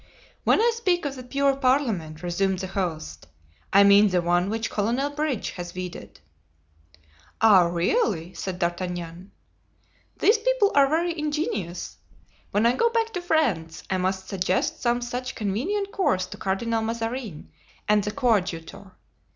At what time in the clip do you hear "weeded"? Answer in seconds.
5.75-6.19